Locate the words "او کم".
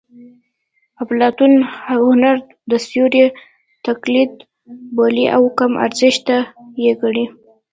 5.35-5.71